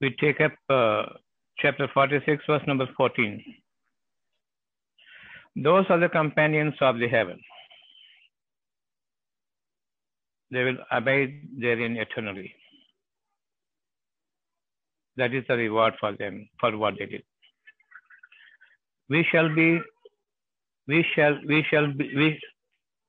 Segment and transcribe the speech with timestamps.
[0.00, 1.12] we take up uh,
[1.58, 3.42] chapter 46, verse number 14.
[5.56, 7.38] Those are the companions of the heaven.
[10.50, 12.54] They will abide therein eternally.
[15.16, 17.22] That is the reward for them, for what they did.
[19.08, 19.80] We shall be,
[20.88, 22.40] we shall, we shall be, we,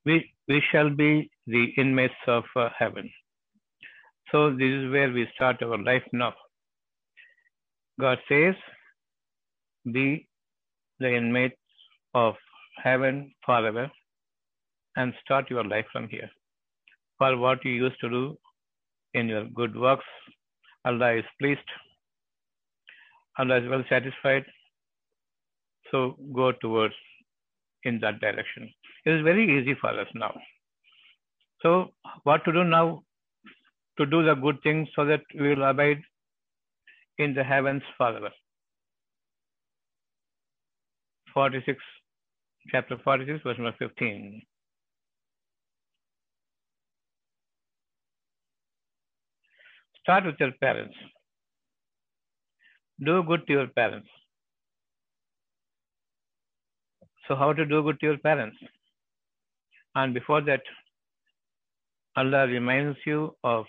[0.06, 3.10] we, we shall be the inmates of uh, heaven.
[4.32, 6.34] So this is where we start our life now.
[8.02, 8.56] God says,
[9.94, 10.28] be
[11.00, 11.56] the inmates
[12.16, 12.36] of
[12.84, 13.90] heaven forever
[14.96, 16.30] and start your life from here.
[17.20, 18.38] For what you used to do
[19.14, 20.06] in your good works,
[20.84, 21.70] Allah is pleased.
[23.38, 24.46] Allah is well satisfied.
[25.92, 26.96] So go towards
[27.84, 28.70] in that direction.
[29.06, 30.34] It is very easy for us now.
[31.62, 31.92] So
[32.24, 33.04] what to do now?
[33.98, 36.02] To do the good things so that we will abide
[37.22, 38.32] in the heavens forever.
[41.34, 41.78] 46,
[42.72, 44.42] chapter 46, verse number 15.
[50.02, 50.96] Start with your parents.
[53.06, 54.10] Do good to your parents.
[57.28, 58.58] So, how to do good to your parents?
[59.96, 60.62] And before that,
[62.16, 63.66] Allah reminds you of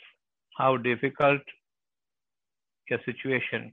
[0.58, 1.40] how difficult
[2.92, 3.72] a situation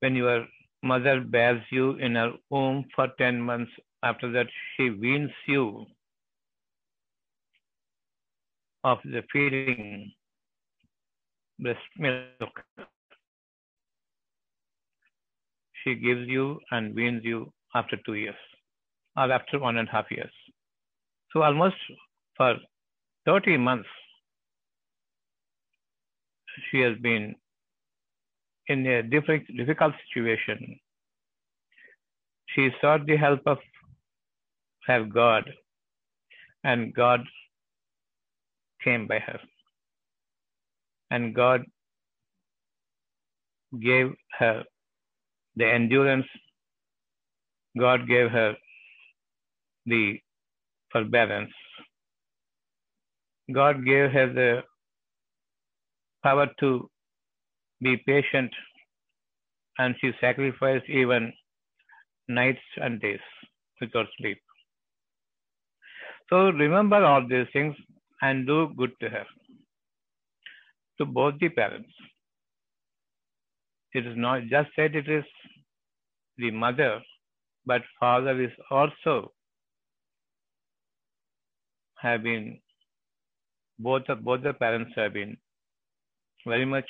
[0.00, 0.46] when your
[0.82, 3.70] mother bears you in her womb for 10 months.
[4.02, 4.46] After that,
[4.76, 5.86] she weans you
[8.84, 10.10] of the feeding
[11.58, 12.62] breast milk.
[15.84, 18.34] She gives you and weans you after two years
[19.16, 20.32] or after one and a half years.
[21.32, 21.76] So almost
[22.36, 22.56] for
[23.26, 23.88] 30 months,
[26.70, 27.34] she has been
[28.66, 30.78] in a different, difficult situation.
[32.54, 33.58] She sought the help of
[34.86, 35.50] her God,
[36.64, 37.20] and God
[38.84, 39.40] came by her.
[41.10, 41.64] And God
[43.80, 44.64] gave her
[45.56, 46.26] the endurance,
[47.78, 48.56] God gave her
[49.86, 50.20] the
[50.92, 51.52] forbearance,
[53.52, 54.62] God gave her the
[56.22, 56.90] power to
[57.80, 58.52] be patient,
[59.78, 61.32] and she sacrificed even
[62.28, 63.20] nights and days
[63.80, 64.38] without sleep.
[66.28, 67.74] So remember all these things
[68.22, 69.24] and do good to her,
[70.98, 71.90] to both the parents.
[73.92, 75.24] It is not just said it is
[76.36, 77.00] the mother,
[77.66, 79.32] but father is also
[81.96, 82.60] have been
[83.78, 85.36] both of both the parents have been
[86.46, 86.88] very much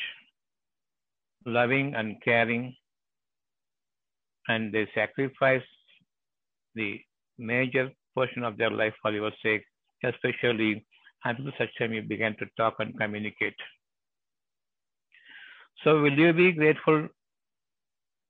[1.46, 2.74] loving and caring
[4.48, 5.62] and they sacrifice
[6.74, 7.00] the
[7.38, 9.64] major portion of their life for your sake,
[10.04, 10.84] especially
[11.24, 13.54] until such time you began to talk and communicate.
[15.84, 17.08] So will you be grateful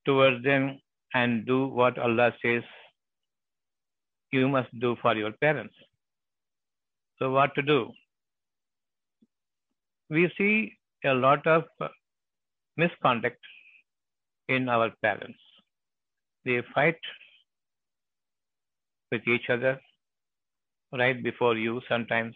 [0.04, 0.80] towards them
[1.14, 2.62] and do what Allah says
[4.32, 5.74] you must do for your parents?
[7.18, 7.90] So what to do?
[10.08, 10.72] We see
[11.04, 11.64] a lot of
[12.76, 13.38] misconduct
[14.48, 15.38] in our parents.
[16.44, 16.98] They fight
[19.10, 19.80] with each other
[20.92, 22.34] right before you sometimes,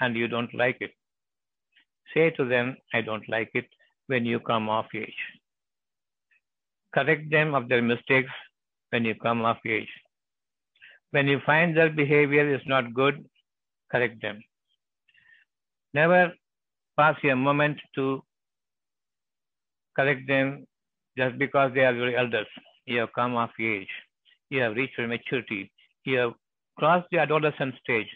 [0.00, 0.92] and you don't like it.
[2.14, 3.66] Say to them, I don't like it
[4.06, 5.22] when you come of age.
[6.94, 8.30] Correct them of their mistakes
[8.90, 9.88] when you come of age.
[11.10, 13.24] When you find their behavior is not good,
[13.90, 14.42] correct them.
[15.94, 16.32] Never
[16.98, 18.22] pass a moment to
[19.96, 20.66] correct them
[21.16, 22.46] just because they are your elders.
[22.86, 23.88] You have come of age.
[24.50, 25.70] You have reached your maturity.
[26.04, 26.32] You have
[26.78, 28.08] crossed the adolescent stage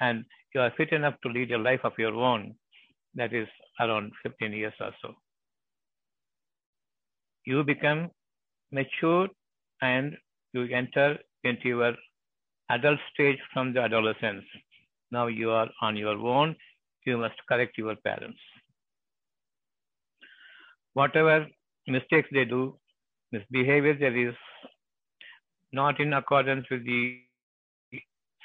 [0.00, 0.24] and
[0.54, 2.54] you are fit enough to lead a life of your own.
[3.14, 3.48] That is
[3.80, 5.14] around 15 years or so.
[7.44, 8.10] You become
[8.70, 9.28] mature
[9.82, 10.16] and
[10.52, 11.94] you enter into your
[12.70, 14.44] adult stage from the adolescence.
[15.10, 16.54] Now you are on your own.
[17.04, 18.38] You must correct your parents.
[20.94, 21.46] Whatever
[21.86, 22.78] mistakes they do,
[23.32, 24.34] misbehavior there is
[25.72, 27.20] not in accordance with the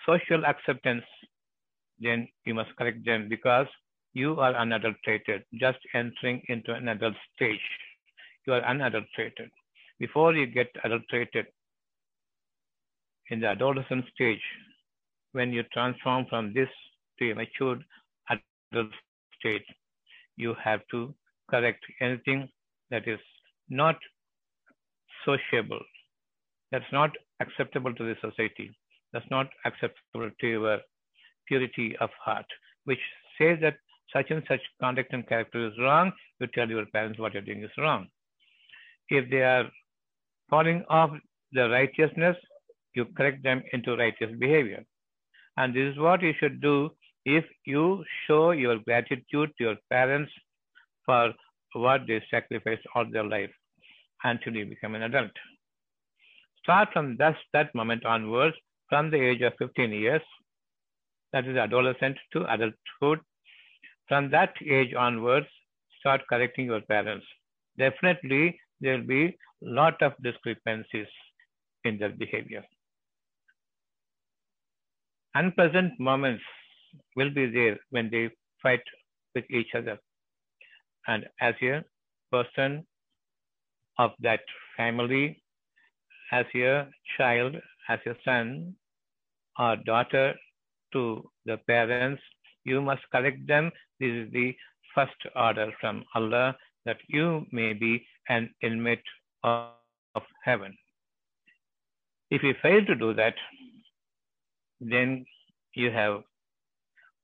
[0.06, 1.04] social acceptance,
[2.00, 3.68] then you must correct them because
[4.14, 7.60] you are unadulterated, just entering into an adult stage.
[8.46, 9.50] You are unadulterated.
[10.00, 11.48] Before you get adulterated
[13.30, 14.42] in the adolescent stage,
[15.32, 16.70] when you transform from this
[17.20, 17.84] to a matured
[18.76, 18.92] adult
[19.40, 19.66] state,
[20.36, 21.14] you have to
[21.50, 22.50] correct anything
[22.92, 23.20] that is
[23.70, 23.96] not
[25.26, 25.80] sociable,
[26.72, 28.70] that's not acceptable to the society,
[29.14, 30.80] that's not acceptable to your
[31.48, 32.46] purity of heart,
[32.86, 33.00] which
[33.38, 33.76] says that
[34.14, 37.64] such and such conduct and character is wrong, you tell your parents what you're doing
[37.64, 38.08] is wrong.
[39.10, 39.66] If they are
[40.50, 41.12] falling off
[41.52, 42.38] the righteousness,
[42.94, 44.84] you correct them into righteous behavior.
[45.58, 46.92] And this is what you should do
[47.26, 50.32] if you show your gratitude to your parents
[51.06, 51.34] for
[51.74, 53.52] what they sacrificed all their life
[54.24, 55.32] until you become an adult.
[56.64, 58.56] Start from that, that moment onwards,
[58.90, 60.22] from the age of 15 years,
[61.34, 63.20] that is adolescent to adulthood.
[64.08, 65.48] From that age onwards,
[66.00, 67.26] start correcting your parents.
[67.78, 71.08] Definitely, there will be lot of discrepancies
[71.84, 72.64] in their behavior.
[75.34, 76.44] Unpleasant moments
[77.16, 78.30] will be there when they
[78.62, 78.82] fight
[79.34, 79.98] with each other.
[81.08, 81.84] And as a
[82.32, 82.86] person
[84.00, 84.42] of that
[84.78, 85.42] family,
[86.32, 86.88] as a
[87.18, 87.56] child,
[87.90, 88.76] as a son
[89.60, 90.34] or daughter
[90.94, 92.22] to the parents,
[92.64, 93.72] you must correct them.
[94.00, 94.56] This is the
[94.94, 99.04] first order from Allah that you may be an inmate
[99.44, 99.70] of,
[100.16, 100.76] of heaven.
[102.32, 103.36] If you fail to do that,
[104.82, 105.26] then
[105.74, 106.24] you have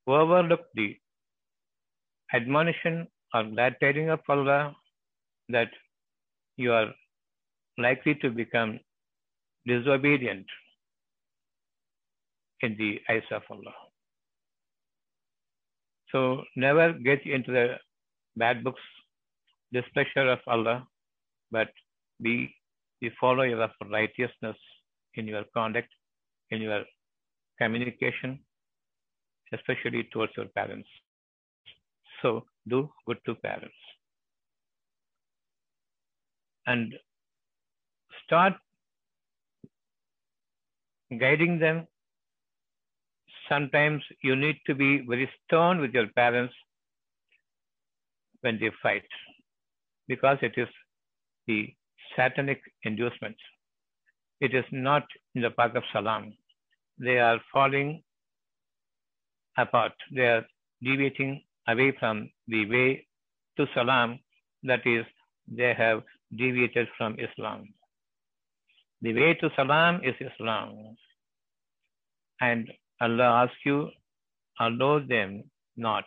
[0.08, 0.98] overlooked the
[2.34, 4.76] admonition or glad tidings of Allah
[5.50, 5.70] that
[6.58, 6.90] you are
[7.78, 8.80] likely to become
[9.66, 10.46] disobedient
[12.62, 13.74] in the eyes of Allah.
[16.12, 17.78] So never get into the
[18.36, 18.82] bad books,
[19.72, 20.86] displeasure of Allah,
[21.52, 21.70] but
[22.22, 22.54] be
[23.02, 24.58] the follower of righteousness
[25.16, 25.90] in your conduct,
[26.52, 26.84] in your
[27.60, 28.40] communication,
[29.54, 30.88] especially towards your parents.
[32.22, 33.76] So do good to parents.
[36.68, 36.94] And
[38.24, 38.54] start
[41.20, 41.88] guiding them.
[43.50, 46.54] Sometimes you need to be very stern with your parents
[48.42, 49.04] when they fight
[50.08, 50.68] because it is
[51.48, 51.74] the
[52.16, 53.36] satanic inducement.
[54.40, 55.06] It is not
[55.36, 56.34] in the path of salam.
[56.98, 58.04] They are falling
[59.58, 59.94] apart.
[60.14, 60.46] They are
[60.82, 63.08] deviating away from the way
[63.58, 64.20] to salam.
[64.64, 65.06] That is,
[65.48, 66.04] they have
[66.36, 67.74] deviated from Islam.
[69.02, 70.96] The way to salam is Islam.
[72.40, 73.90] And Allah asks you,
[74.60, 75.44] allow them
[75.78, 76.06] not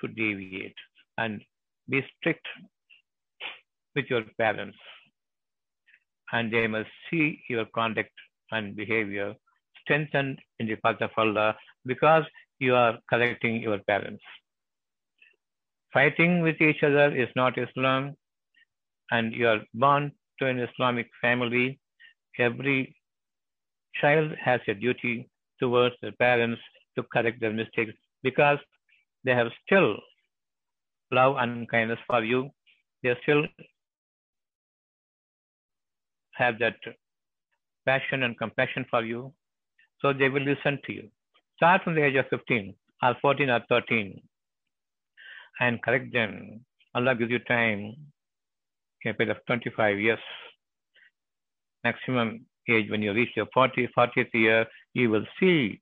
[0.00, 0.76] to deviate
[1.16, 1.40] and
[1.88, 2.46] be strict
[3.96, 4.78] with your parents.
[6.32, 8.12] And they must see your conduct
[8.52, 9.34] and behavior
[9.82, 12.24] strengthened in the path of Allah because
[12.58, 14.22] you are correcting your parents.
[15.92, 18.14] Fighting with each other is not Islam,
[19.10, 21.78] and you are born to an Islamic family.
[22.38, 22.94] Every
[24.00, 25.28] child has a duty
[25.60, 26.60] towards their parents
[26.96, 28.58] to correct their mistakes because
[29.24, 29.96] they have still
[31.10, 32.50] love and kindness for you.
[33.02, 33.44] They still
[36.34, 36.76] have that
[37.86, 39.32] passion and compassion for you.
[40.00, 41.10] So they will listen to you.
[41.58, 42.72] Start from the age of 15
[43.02, 44.22] or 14 or 13
[45.58, 46.64] and correct them.
[46.94, 47.96] Allah gives you time,
[49.04, 50.20] a period of 25 years.
[51.82, 55.80] Maximum age when you reach your 40, 40th year, you will see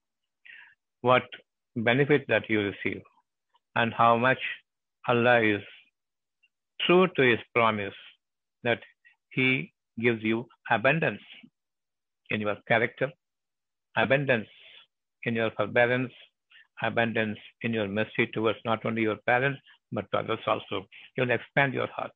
[1.03, 1.25] what
[1.77, 3.03] benefit that you receive
[3.75, 4.39] and how much
[5.07, 5.63] Allah is
[6.87, 8.01] true to his promise
[8.63, 8.81] that
[9.29, 11.21] he gives you abundance
[12.31, 13.13] in your character,
[13.95, 14.49] abundance
[15.25, 16.13] in your forbearance,
[16.83, 19.61] abundance in your mercy towards not only your parents,
[19.93, 20.87] but to others also.
[21.17, 22.13] You'll expand your heart.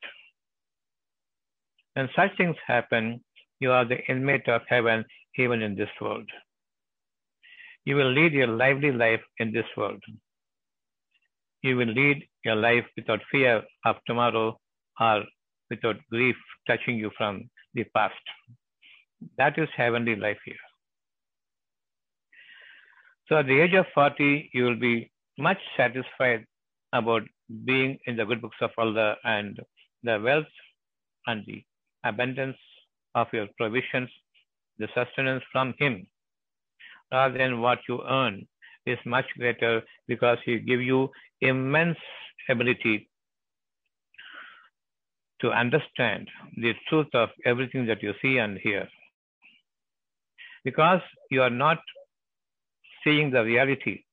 [1.95, 3.23] When such things happen,
[3.59, 5.04] you are the inmate of heaven
[5.38, 6.28] even in this world.
[7.85, 10.02] You will lead a lively life in this world.
[11.62, 14.59] You will lead your life without fear of tomorrow
[14.99, 15.25] or
[15.69, 18.14] without grief touching you from the past.
[19.37, 20.69] That is heavenly life here.
[23.30, 25.08] So at the age of 40, you will be
[25.38, 26.44] much satisfied
[26.92, 27.22] about
[27.64, 29.56] being in the good books of Allah and
[30.02, 30.52] the wealth
[31.28, 31.62] and the
[32.02, 32.56] abundance
[33.14, 34.10] of your provisions,
[34.80, 36.08] the sustenance from Him,
[37.12, 38.49] rather than what you earn
[38.84, 41.08] is much greater because He give you
[41.40, 41.99] immense
[42.49, 43.08] ability
[45.40, 48.88] to understand the truth of everything that you see and hear.
[50.64, 51.78] Because you are not
[53.04, 54.04] seeing the reality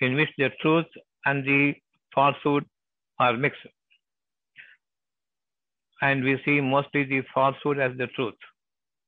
[0.00, 0.86] in which the truth
[1.26, 1.74] and the
[2.14, 2.64] falsehood
[3.18, 3.66] are mixed.
[6.00, 8.34] And we see mostly the falsehood as the truth.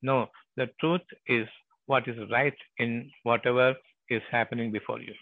[0.02, 1.46] No, the truth is
[1.86, 3.74] what is right in whatever
[4.08, 5.14] is happening before you.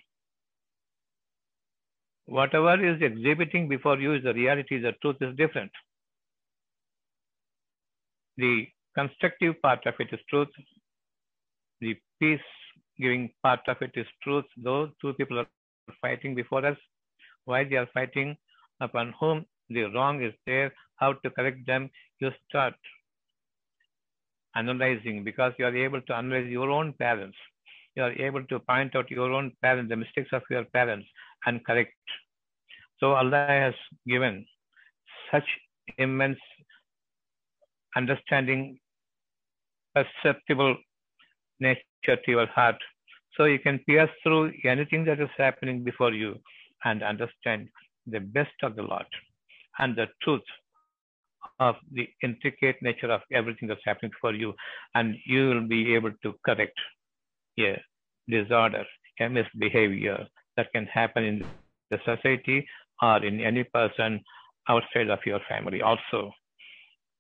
[2.27, 5.71] Whatever is exhibiting before you is the reality, the truth is different.
[8.37, 10.49] The constructive part of it is truth.
[11.81, 12.41] The peace
[13.01, 14.45] giving part of it is truth.
[14.57, 15.47] Those two people are
[16.03, 16.77] fighting before us.
[17.45, 18.37] Why they are fighting?
[18.81, 21.91] Upon whom the wrong is there, how to correct them,
[22.21, 22.75] you start
[24.55, 27.37] analyzing because you are able to analyze your own parents.
[27.97, 31.07] You are able to point out your own parents, the mistakes of your parents,
[31.47, 31.95] and correct.
[33.01, 33.75] So Allah has
[34.07, 34.47] given
[35.31, 35.45] such
[35.99, 36.39] immense
[37.97, 38.79] understanding,
[39.95, 40.77] perceptible
[41.61, 42.77] nature to your heart.
[43.37, 46.37] So you can pierce through anything that is happening before you
[46.85, 47.69] and understand
[48.07, 49.07] the best of the lot
[49.79, 50.43] and the truth
[51.61, 54.55] of the intricate nature of everything that's happening for you,
[54.95, 56.79] and you will be able to correct
[57.61, 57.81] a
[58.29, 58.85] disorder,
[59.21, 61.45] a misbehavior that can happen in
[61.91, 62.67] the society
[63.03, 64.21] or in any person
[64.69, 66.33] outside of your family also.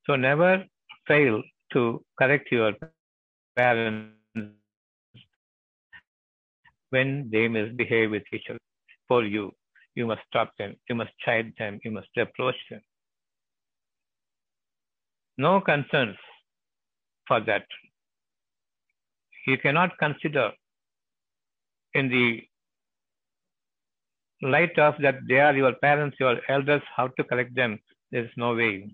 [0.06, 0.64] So never
[1.06, 1.42] fail
[1.72, 2.72] to correct your
[3.56, 4.17] parents
[6.90, 8.58] when they misbehave with each other
[9.06, 9.52] for you.
[9.94, 12.80] You must stop them, you must chide them, you must approach them
[15.38, 16.16] no concerns
[17.26, 17.64] for that.
[19.46, 20.50] You cannot consider
[21.94, 22.42] in the
[24.42, 27.78] light of that they are your parents, your elders, how to correct them.
[28.10, 28.90] There is no way.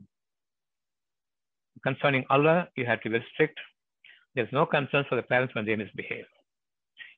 [1.83, 3.59] Concerning Allah, you have to be strict.
[4.35, 6.27] There's no concern for the parents when they misbehave.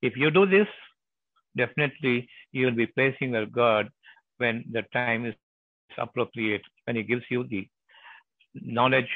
[0.03, 0.69] If you do this,
[1.57, 3.89] definitely you will be praising your God
[4.39, 5.35] when the time is
[5.99, 7.69] appropriate, when He gives you the
[8.63, 9.09] knowledge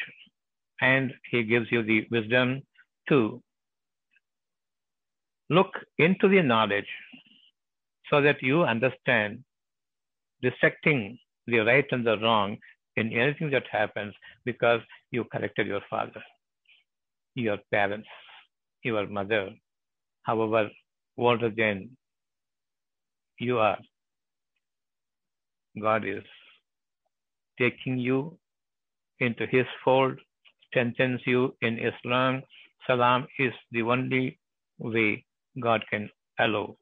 [0.81, 2.63] and he gives you the wisdom
[3.09, 3.43] to
[5.49, 6.89] look into the knowledge
[8.09, 9.43] so that you understand
[10.43, 12.57] dissecting the right and the wrong
[12.97, 16.23] in anything that happens because you corrected your father,
[17.35, 18.09] your parents,
[18.83, 19.51] your mother,
[20.23, 20.69] however
[21.19, 21.91] older than
[23.39, 23.79] you are.
[25.81, 26.25] God is
[27.59, 28.37] taking you
[29.21, 30.19] into his fold,
[30.69, 32.43] strengthens you in Islam.
[32.87, 34.39] Salam is the only
[34.79, 35.25] way
[35.61, 36.09] God can
[36.39, 36.77] allow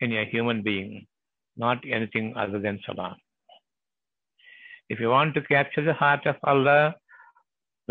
[0.00, 1.06] in a human being,
[1.56, 3.16] not anything other than salam.
[4.88, 6.94] If you want to capture the heart of Allah,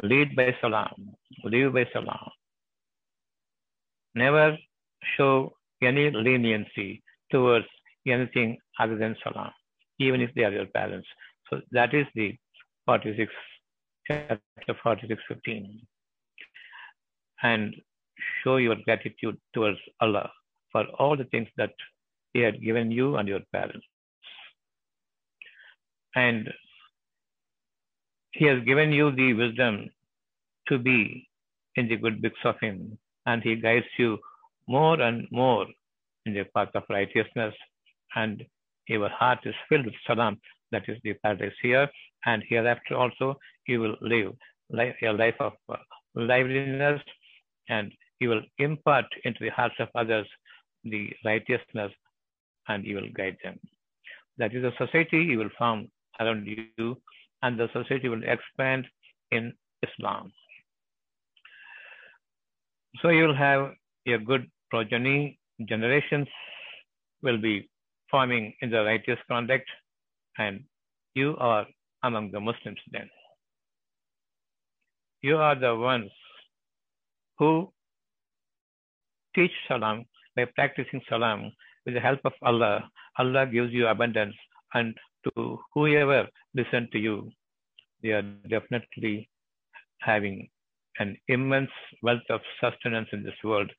[0.03, 2.29] lead by salam, live by salam.
[4.15, 4.57] Never
[5.17, 6.17] show any hmm.
[6.17, 7.01] leniency
[7.31, 7.65] towards
[8.07, 9.51] anything other than salam,
[9.99, 11.07] even if they are your parents.
[11.49, 12.35] So that is the
[12.85, 13.31] 46,
[14.07, 15.81] chapter 46, 15.
[17.43, 17.75] And
[18.43, 20.29] show your gratitude towards Allah
[20.71, 21.71] for all the things that
[22.33, 23.85] He had given you and your parents.
[26.15, 26.49] And
[28.31, 29.89] He has given you the wisdom
[30.67, 31.27] to be
[31.75, 32.97] in the good books of Him,
[33.29, 34.17] and He guides you
[34.67, 35.65] more and more
[36.25, 37.55] in the path of righteousness,
[38.15, 38.43] and
[38.87, 40.37] your heart is filled with salam,
[40.71, 41.87] that is the paradise here,
[42.25, 43.35] and hereafter also
[43.67, 44.33] you will live
[44.77, 45.77] a life of uh,
[46.15, 47.01] liveliness
[47.69, 50.27] and you will impart into the hearts of others
[50.83, 51.91] the righteousness
[52.67, 53.59] and you will guide them.
[54.37, 55.87] That is a society you will form
[56.19, 56.97] around you
[57.41, 58.87] and the society will expand
[59.31, 59.53] in
[59.87, 60.31] Islam.
[63.01, 63.71] So you will have
[64.07, 66.27] a good progeny, generations
[67.21, 67.69] will be
[68.09, 69.69] forming in the righteous conduct
[70.37, 70.63] and
[71.13, 71.65] you are
[72.03, 73.09] among the Muslims then.
[75.21, 76.11] You are the ones
[77.37, 77.71] who
[79.35, 80.05] teach salam
[80.35, 81.51] by practicing salam
[81.85, 82.89] with the help of Allah.
[83.17, 84.35] Allah gives you abundance
[84.73, 87.29] and to whoever listen to you,
[88.01, 89.29] they are definitely
[89.99, 90.49] having
[90.99, 91.71] an immense
[92.03, 93.71] wealth of sustenance in this world,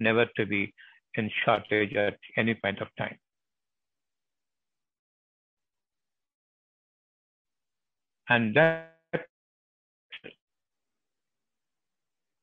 [0.00, 0.72] never to be
[1.14, 3.16] in shortage at any point of time.
[8.28, 8.90] and that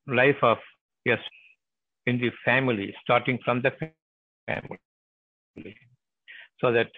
[0.07, 0.57] life of
[1.05, 1.19] yes
[2.05, 3.71] in the family starting from the
[4.47, 4.79] family
[6.59, 6.89] so that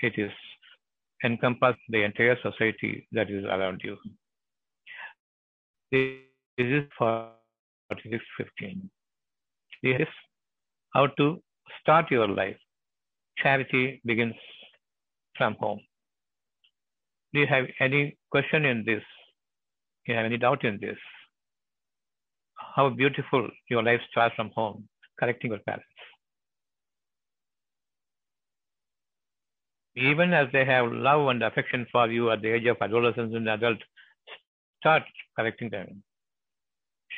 [0.00, 0.30] it is
[1.24, 3.96] encompass the entire society that is around you
[5.92, 6.18] this
[6.58, 7.30] is for
[7.90, 8.90] 15
[9.82, 10.08] this is
[10.94, 11.42] how to
[11.80, 12.56] start your life
[13.42, 14.34] charity begins
[15.36, 15.80] from home.
[17.32, 19.02] Do you have any question in this?
[20.04, 20.96] Do you have any doubt in this?
[22.74, 24.88] How beautiful your life starts from home,
[25.18, 25.86] correcting your parents.
[29.94, 33.48] Even as they have love and affection for you at the age of adolescence and
[33.48, 33.78] adult,
[34.86, 35.02] start
[35.36, 36.02] correcting them.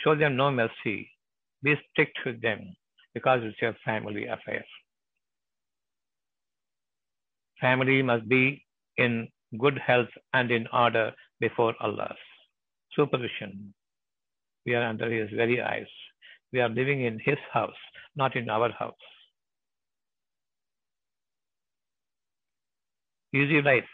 [0.02, 1.10] Show them no mercy.
[1.62, 2.74] Be strict with them
[3.12, 4.64] because it's your family affair.
[7.60, 8.64] Family must be
[8.96, 12.24] in good health and in order before Allah's
[12.96, 13.74] supervision.
[14.64, 15.92] We are under His very eyes.
[16.52, 17.82] We are living in His house,
[18.16, 19.06] not in our house.
[23.34, 23.92] Easy life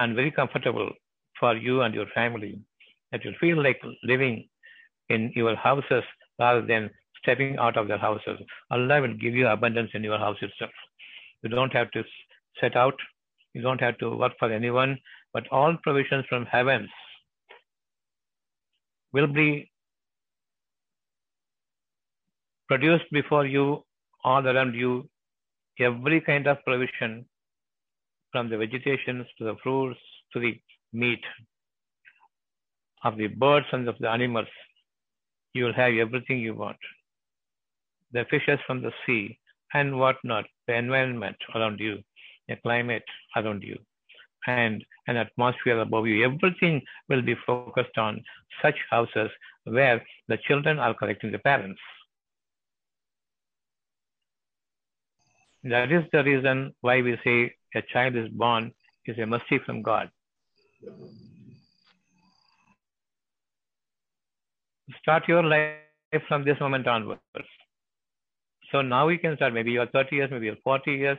[0.00, 0.90] and very comfortable
[1.40, 2.60] for you and your family
[3.12, 4.48] that you feel like living
[5.08, 6.04] in your houses
[6.38, 6.90] rather than
[7.22, 8.38] stepping out of their houses.
[8.70, 10.70] Allah will give you abundance in your house itself.
[11.42, 12.04] You don't have to
[12.60, 12.94] set out,
[13.54, 14.98] you don't have to work for anyone,
[15.32, 16.88] but all provisions from heavens
[19.12, 19.70] will be
[22.68, 23.84] produced before you,
[24.24, 25.08] all around you,
[25.80, 27.24] every kind of provision
[28.32, 29.98] from the vegetations to the fruits
[30.32, 30.60] to the
[30.92, 31.20] meat
[33.04, 34.48] of the birds and of the animals.
[35.54, 36.76] You will have everything you want.
[38.12, 39.38] The fishes from the sea
[39.74, 41.98] and whatnot, the environment around you,
[42.48, 43.04] the climate
[43.36, 43.78] around you,
[44.46, 46.24] and an atmosphere above you.
[46.24, 48.22] Everything will be focused on
[48.62, 49.30] such houses
[49.64, 51.80] where the children are correcting the parents.
[55.64, 58.72] That is the reason why we say a child is born
[59.06, 60.10] is a mercy from God.
[65.00, 67.20] Start your life from this moment onwards.
[68.70, 69.54] So now we can start.
[69.54, 71.18] Maybe you're 30 years, maybe you're 40 years.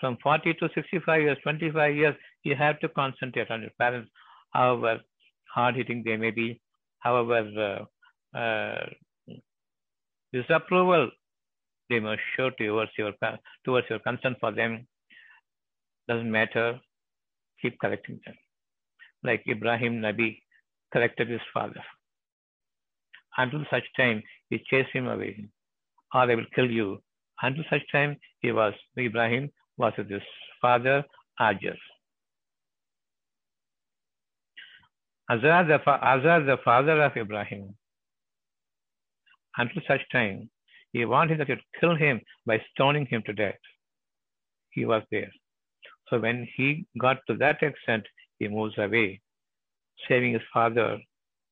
[0.00, 2.14] From 40 to 65 years, 25 years,
[2.44, 4.10] you have to concentrate on your parents,
[4.52, 5.00] however
[5.52, 6.60] hard hitting they may be,
[7.00, 7.84] however
[8.34, 8.86] uh, uh,
[10.32, 11.10] disapproval
[11.90, 13.12] they must show towards your
[13.64, 14.86] towards your concern for them.
[16.06, 16.78] Doesn't matter.
[17.60, 18.36] Keep correcting them.
[19.22, 20.40] Like Ibrahim Nabi
[20.92, 21.82] corrected his father.
[23.36, 25.48] Until such time he chased him away,
[26.14, 27.02] or they will kill you.
[27.42, 30.22] Until such time he was Ibrahim was with his
[30.60, 31.04] father
[31.40, 31.76] Ajar.
[35.30, 37.76] Azar the, Azar, the father of Ibrahim,
[39.58, 40.48] until such time,
[40.92, 43.58] he wanted that to kill him by stoning him to death.
[44.70, 45.30] He was there.
[46.08, 48.06] So when he got to that extent,
[48.38, 49.20] he moves away,
[50.08, 50.98] saving his father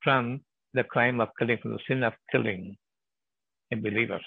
[0.03, 0.41] from
[0.75, 2.77] the crime of killing, from the sin of killing
[3.73, 4.21] a believer.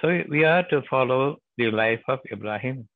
[0.00, 2.88] So we are to follow the life of Ibrahim.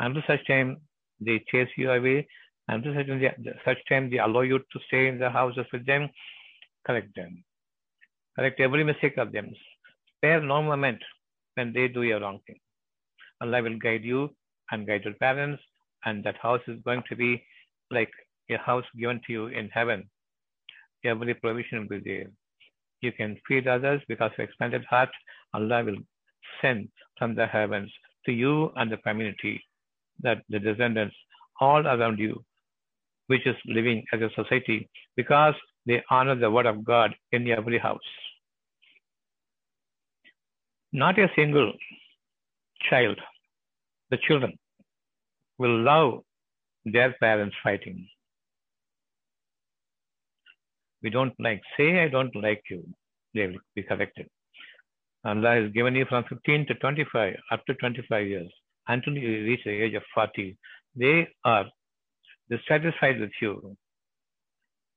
[0.00, 0.78] Until such time
[1.20, 2.26] they chase you away,
[2.68, 5.86] until such time, they, such time they allow you to stay in the houses with
[5.86, 6.08] them,
[6.86, 7.44] correct them.
[8.36, 9.50] Correct every mistake of them.
[10.16, 10.98] Spare no moment
[11.54, 12.58] when they do a wrong thing.
[13.40, 14.30] Allah will guide you
[14.70, 15.62] and guide your parents,
[16.04, 17.42] and that house is going to be
[17.90, 18.10] like
[18.50, 20.08] a house given to you in heaven.
[21.04, 22.30] Every provision will be there.
[23.00, 25.10] You can feed others because of expanded heart.
[25.54, 25.98] Allah will
[26.60, 27.90] send from the heavens
[28.26, 29.62] to you and the community
[30.20, 31.14] that the descendants
[31.60, 32.44] all around you,
[33.28, 35.54] which is living as a society, because
[35.86, 38.00] they honor the word of God in every house.
[40.92, 41.72] Not a single
[42.88, 43.18] child,
[44.10, 44.58] the children,
[45.58, 46.20] will love
[46.84, 48.08] their parents fighting.
[51.02, 52.84] We don't like, say, I don't like you,
[53.34, 54.28] they will be corrected.
[55.24, 58.50] Allah has given you from 15 to 25, up to 25 years,
[58.88, 60.56] until you reach the age of 40.
[60.96, 61.66] They are
[62.50, 63.76] dissatisfied with you.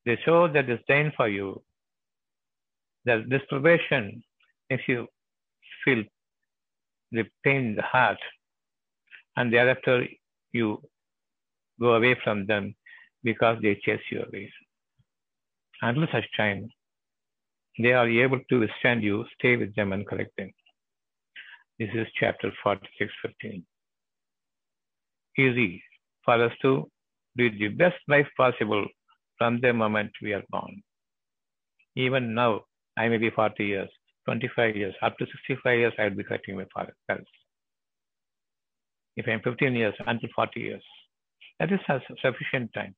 [0.06, 1.62] They show their disdain for you.
[3.06, 4.24] Their disprobation
[4.69, 5.08] makes you
[5.84, 6.04] feel
[7.12, 8.17] the pain in the heart.
[9.36, 10.06] And thereafter,
[10.53, 10.81] you
[11.79, 12.75] go away from them
[13.23, 14.51] because they chase you away.
[15.81, 16.69] Until such time,
[17.79, 20.51] they are able to withstand you, stay with them and correct them.
[21.79, 23.65] This is chapter 46, 15.
[25.37, 25.83] Easy
[26.23, 26.89] for us to
[27.37, 28.85] lead the best life possible
[29.37, 30.83] from the moment we are born.
[31.95, 32.61] Even now,
[32.97, 33.89] I may be 40 years,
[34.25, 36.65] 25 years, up to 65 years, I will be correcting my
[37.07, 37.31] parents.
[39.17, 40.84] If I am 15 years, until 40 years,
[41.60, 41.80] that is
[42.21, 42.95] sufficient time.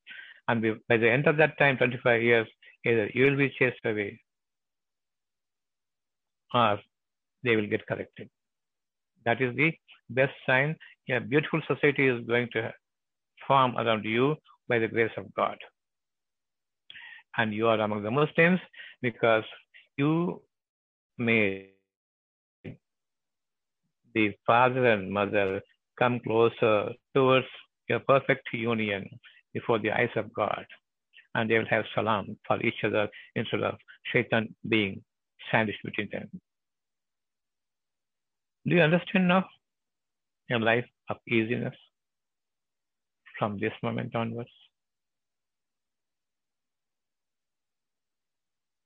[0.47, 2.47] And by the end of that time, 25 years,
[2.85, 4.19] either you will be chased away
[6.53, 6.79] or
[7.43, 8.29] they will get corrected.
[9.25, 9.73] That is the
[10.09, 10.75] best sign
[11.09, 12.73] a beautiful society is going to
[13.45, 14.35] form around you
[14.69, 15.57] by the grace of God.
[17.37, 18.59] And you are among the Muslims
[19.01, 19.43] because
[19.97, 20.41] you
[21.17, 21.71] made
[24.13, 25.61] the father and mother
[25.97, 27.47] come closer towards
[27.89, 29.07] a perfect union
[29.53, 30.65] before the eyes of God.
[31.35, 33.75] And they will have salam for each other instead of
[34.11, 35.03] shaitan being
[35.51, 36.29] sandwiched between them.
[38.65, 39.45] Do you understand now
[40.51, 41.75] a life of easiness
[43.37, 44.49] from this moment onwards?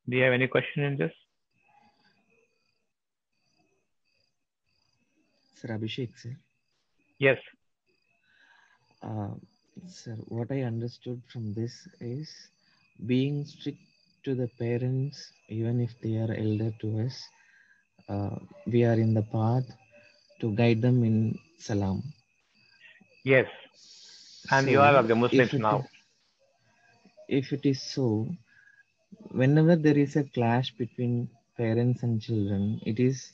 [0.10, 1.12] Do you have any question in this?
[5.56, 6.38] Sir Abhishek, sir.
[7.20, 7.40] Yes.
[9.02, 9.34] Uh,
[9.88, 12.30] sir, what I understood from this is
[13.06, 13.80] being strict
[14.24, 17.28] to the parents, even if they are elder to us,
[18.10, 19.66] uh, we are in the path
[20.40, 22.04] to guide them in salam.
[23.24, 23.48] Yes.
[24.50, 25.84] And you are of the Muslims if now.
[25.84, 25.86] is-
[27.28, 28.28] if it is so,
[29.32, 33.32] whenever there is a clash between parents and children, it is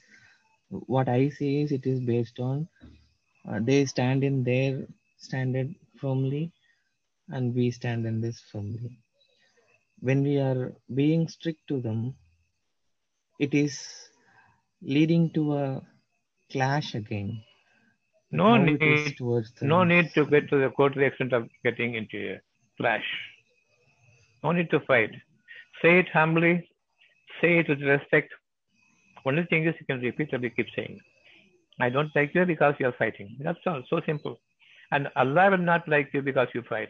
[0.69, 2.67] what I say is it is based on
[3.47, 4.85] uh, they stand in their
[5.17, 6.51] standard firmly
[7.29, 8.97] and we stand in this firmly.
[9.99, 12.15] When we are being strict to them,
[13.39, 14.09] it is
[14.81, 15.81] leading to a
[16.51, 17.41] clash again.
[18.31, 21.33] No how it is need, no need to get to the go to the extent
[21.33, 22.41] of getting into a
[22.77, 23.05] clash.
[24.43, 25.11] No need to fight.
[25.81, 26.69] Say it humbly,
[27.39, 28.33] say it with respect.
[29.25, 30.99] Only thing is you can repeatedly keep saying.
[31.79, 33.35] I don't like you because you are fighting.
[33.39, 33.81] That's all.
[33.89, 34.39] So simple.
[34.91, 36.89] And Allah will not like you because you fight.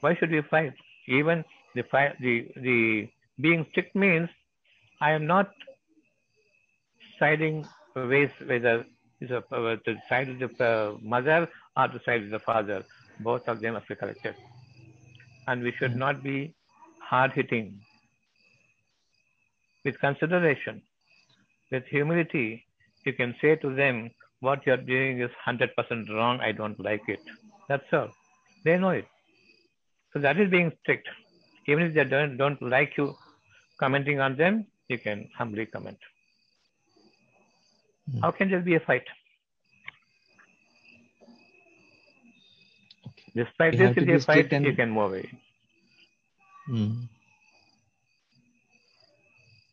[0.00, 0.74] Why should we fight?
[1.06, 3.08] Even the fight, the the
[3.40, 4.28] being strict means
[5.00, 5.50] I am not
[7.18, 8.84] siding ways whether
[9.20, 12.84] is a, uh, the side of the uh, mother or the side of the father.
[13.20, 14.34] Both of them must be corrected.
[15.46, 16.54] And we should not be
[17.00, 17.80] hard hitting.
[19.84, 20.82] With consideration,
[21.74, 22.64] with humility,
[23.04, 24.10] you can say to them,
[24.40, 26.40] what you're doing is 100% wrong.
[26.40, 27.20] I don't like it.
[27.68, 28.08] That's all.
[28.64, 29.06] They know it.
[30.12, 31.08] So that is being strict.
[31.66, 33.14] Even if they don't, don't like you
[33.80, 35.98] commenting on them, you can humbly comment.
[38.10, 38.20] Hmm.
[38.20, 39.06] How can there be a fight?
[43.06, 43.32] Okay.
[43.34, 45.30] Despite We this, if you fight, and- you can move away.
[46.66, 46.92] Hmm.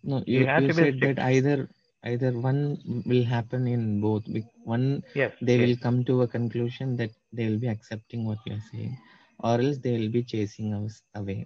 [0.04, 1.16] No, You you, have you to be said strict.
[1.18, 1.70] that either
[2.06, 4.24] either one will happen in both.
[4.64, 5.34] One Yes.
[5.42, 5.66] they yes.
[5.66, 8.98] will come to a conclusion that they will be accepting what you are saying,
[9.40, 11.46] or else they will be chasing us away.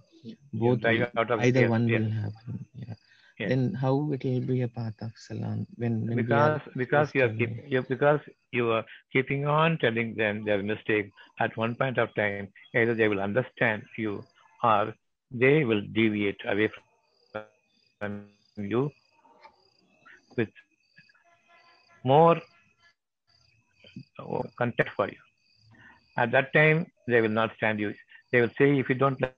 [0.54, 1.08] Both will,
[1.40, 2.02] either fear, one yes.
[2.02, 2.66] will happen.
[2.76, 2.96] Yeah.
[3.40, 3.50] Yes.
[3.50, 7.30] Then how it will be a path of salam when, when because because you are
[7.30, 8.20] keep, you because
[8.52, 13.08] you are keeping on telling them their mistake at one point of time either they
[13.08, 14.24] will understand you
[14.64, 14.94] or
[15.32, 17.26] they will deviate away from you
[20.38, 20.50] with
[22.04, 22.42] more
[24.58, 25.18] content for you.
[26.18, 27.94] At that time they will not stand you.
[28.32, 29.36] They will say if you don't like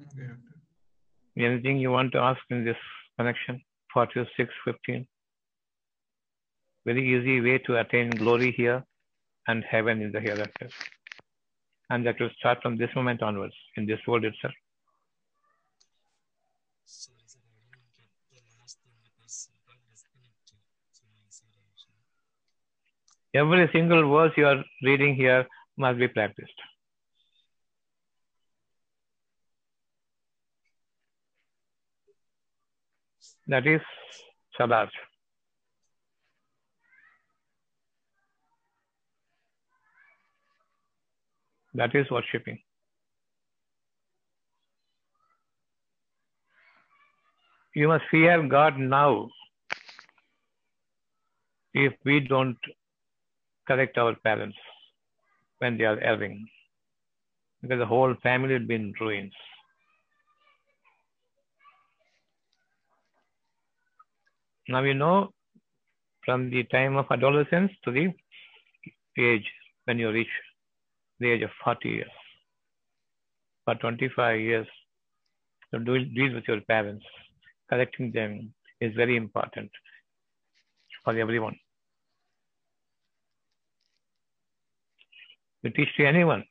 [0.00, 0.30] Okay,
[1.46, 2.76] anything you want to ask in this
[3.16, 3.60] connection
[3.92, 5.06] 4615
[6.84, 8.84] very easy way to attain glory here
[9.48, 10.68] and heaven in the hereafter
[11.90, 14.54] and that will start from this moment onwards in this world itself
[16.88, 20.56] Sorry, sir, I didn't get the last thing because I got disconnected.
[20.90, 22.00] So my side actually.
[23.34, 26.52] Every single verse you are reading here must be practiced.
[33.46, 33.80] That is
[34.56, 34.90] salat
[41.74, 42.58] that is worshipping.
[47.74, 49.28] You must fear god now.
[51.74, 52.56] If we don't
[53.68, 54.56] correct our parents
[55.58, 56.48] when they are erring
[57.62, 59.32] because the whole family will be in ruins.
[64.68, 65.32] Now you know
[66.24, 68.08] from the time of adolescence to the
[69.18, 69.46] age
[69.84, 70.34] when you reach
[71.20, 72.10] the age of 40 years.
[73.64, 74.66] For 25 years
[75.72, 77.04] to do, deal with your parents.
[77.70, 79.70] Correcting them is very important
[81.04, 81.56] for everyone
[85.62, 86.44] you teach to anyone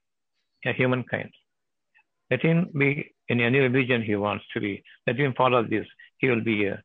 [0.66, 1.32] a humankind
[2.32, 2.90] let him be
[3.30, 4.74] in any religion he wants to be
[5.08, 6.78] let him follow this he will be a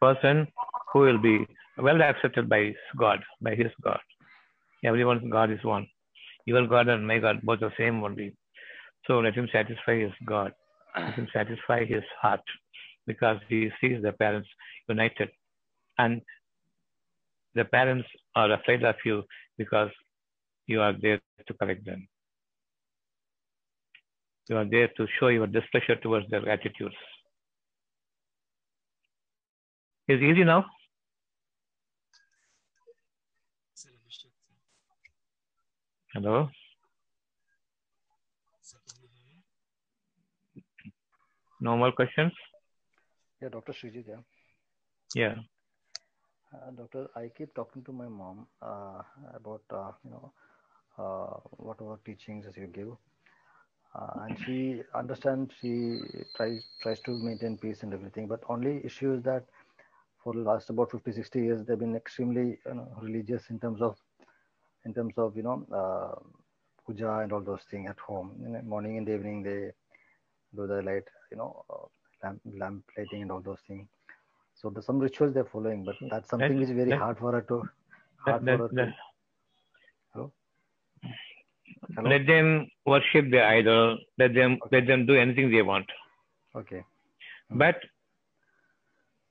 [0.00, 0.46] person
[0.92, 1.46] who will be
[1.78, 4.00] well accepted by God, by his God.
[4.84, 5.86] Everyone's God is one.
[6.46, 8.34] Your God and my God, both the same only.
[9.06, 10.52] So let him satisfy his God.
[10.96, 12.40] Let him satisfy his heart
[13.06, 14.48] because he sees the parents
[14.88, 15.30] united.
[15.98, 16.22] And
[17.54, 19.24] the parents are afraid of you
[19.58, 19.90] because
[20.66, 22.08] you are there to correct them.
[24.48, 26.94] You are there to show your displeasure towards their attitudes.
[30.08, 30.64] Is easy now?
[33.74, 34.54] Sir, Abhishek, sir.
[36.14, 36.48] Hello?
[38.60, 39.24] Sir, can you hear
[40.54, 40.92] me?
[41.60, 42.32] No more questions?
[43.42, 43.72] Yeah, Dr.
[43.72, 44.22] Srijit, yeah.
[45.14, 45.34] Yeah.
[46.54, 49.02] Uh, doctor, I keep talking to my mom uh,
[49.34, 50.32] about, uh, you know,
[51.02, 52.88] whatever teachings as you give.
[53.94, 56.00] Uh, and she understands, she
[56.36, 58.26] tries, tries to maintain peace and everything.
[58.26, 59.44] But only issue is that
[60.22, 63.80] for the last about 50, 60 years, they've been extremely you know, religious in terms
[63.80, 63.96] of,
[64.84, 66.18] in terms of, you know, uh,
[66.86, 68.32] puja and all those things at home.
[68.44, 69.70] In the morning and the evening, they
[70.54, 71.86] do the light, you know, uh,
[72.22, 73.88] lamp, lamp lighting and all those things.
[74.54, 77.18] So there's some rituals they're following, but that's something That- which is very that- hard
[77.18, 77.68] for her to.
[78.18, 78.94] Hard let, for her let, to.
[81.94, 82.10] Hello.
[82.10, 83.98] Let them worship the idol.
[84.18, 85.86] Let them let them do anything they want.
[86.54, 86.82] Okay.
[87.50, 87.58] Hmm.
[87.58, 87.76] But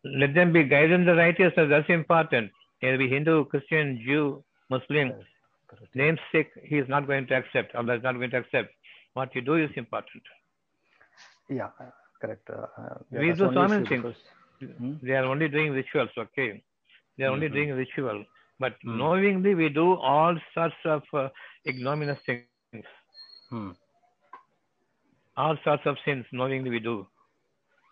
[0.04, 1.68] let them be guided in the righteousness.
[1.70, 2.52] That's important.
[2.84, 5.14] Either be Hindu, Christian, Jew, Muslim.
[5.68, 5.96] Correct.
[5.96, 7.74] namesake, he is not going to accept.
[7.76, 8.70] Allah is not going to accept.
[9.14, 10.24] What you do is important.
[11.50, 11.70] Yeah.
[11.80, 11.86] uh,
[12.22, 12.48] Correct.
[12.50, 14.16] Uh, uh, yeah, We do so many things.
[14.78, 14.94] Hmm?
[15.02, 16.64] They are only doing rituals, okay?
[17.18, 17.54] They are only Mhm.
[17.54, 18.26] doing ritual.
[18.60, 18.98] But Hmm.
[18.98, 21.30] knowingly, we do all sorts of uh,
[21.68, 22.86] ignominious things.
[23.50, 23.72] Hmm.
[25.38, 27.08] All sorts of sins, knowingly we do.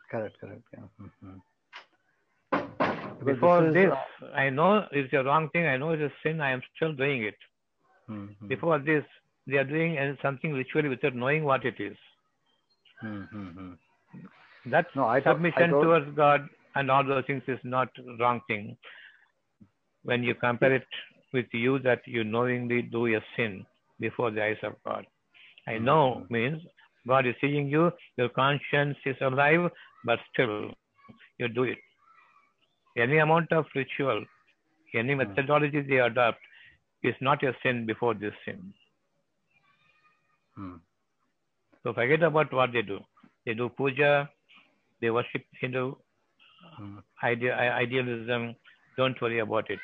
[0.10, 0.36] Correct.
[0.40, 0.62] Correct.
[0.74, 0.88] Yeah.
[1.02, 1.42] Mhm.
[3.26, 5.66] Before is, this, uh, I know it's a wrong thing.
[5.68, 6.42] I know it's a sin.
[6.42, 7.36] I am still doing it.
[8.08, 9.06] hmm, hmm, Before this,
[9.48, 11.98] they are doing something ritually without knowing what it is.
[13.02, 13.74] hmm, hmm, hmm.
[14.72, 18.42] That No, I thought- I submission towards God and all those things is not wrong
[18.48, 18.78] thing.
[20.04, 20.88] When you compare it
[21.34, 23.66] with you that you knowingly do a sin
[24.00, 25.06] before the eyes of God.
[25.68, 26.30] I know Mhm.
[26.30, 26.64] means
[27.08, 29.72] God is seeing you, your conscience is alive,
[30.06, 30.74] but still
[31.38, 31.80] you do it.
[32.96, 34.26] Any amount of ritual,
[34.94, 36.40] any methodology they adopt
[37.02, 38.74] is not a sin before this sin.
[40.56, 40.76] Hmm.
[41.84, 43.00] So forget about what they do.
[43.46, 44.30] They do puja,
[45.02, 45.96] they worship Hindu
[46.78, 47.00] Hmm.
[47.24, 48.56] idea, idealism.
[48.98, 49.80] Don't worry about it.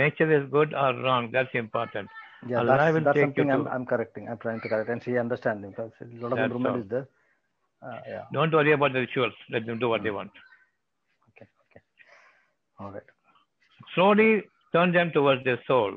[0.00, 1.30] Nature is good or wrong.
[1.36, 2.08] That's important.
[2.46, 4.28] Yeah, Allah that's, will that's take something I'm, I'm correcting.
[4.30, 6.82] I'm trying to correct, and she understands because a lot of That's improvement all.
[6.82, 7.06] is there.
[7.86, 8.22] Uh, yeah.
[8.32, 9.34] Don't worry about the rituals.
[9.50, 10.30] Let them do what they want.
[11.30, 11.48] Okay.
[11.64, 11.82] Okay.
[12.78, 13.02] All right.
[13.94, 14.30] Slowly
[14.72, 15.92] turn them towards their soul.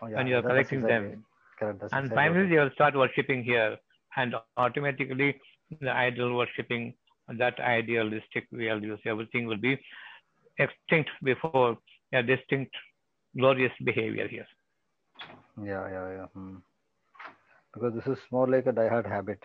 [0.00, 0.16] Oh, yeah.
[0.16, 1.24] When you are correcting them.
[1.58, 1.80] Correct.
[1.80, 3.76] That's And exactly finally, they will start worshipping here.
[4.16, 5.30] And automatically,
[5.80, 6.94] the idol worshipping,
[7.42, 9.78] that idealistic values, everything will be
[10.58, 11.78] extinct before
[12.12, 12.74] a distinct,
[13.36, 14.46] glorious behavior here.
[15.62, 15.88] Yeah.
[15.90, 16.08] Yeah.
[16.16, 16.26] Yeah.
[16.34, 16.56] Hmm.
[17.72, 19.38] Because this is more like a diehard habit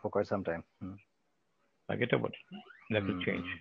[0.00, 0.64] for quite some time.
[0.80, 0.94] Hmm.
[1.88, 2.58] Forget about it.
[2.90, 3.44] That will change.
[3.44, 3.58] Mhm.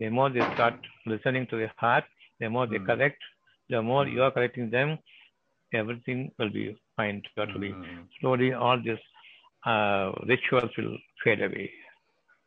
[0.00, 0.74] The more they start
[1.06, 2.04] listening to the heart,
[2.40, 2.86] the more they Mm.
[2.86, 3.18] correct,
[3.68, 4.98] the more you are correcting them,
[5.74, 7.76] everything will be fine totally.
[8.20, 9.04] Slowly, all these
[9.66, 11.70] uh, rituals will fade away.